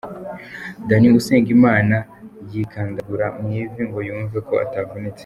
[0.87, 1.97] Danny Usengimana
[2.51, 5.19] yikandagura mu ivi ngo yumve ko atavunitse.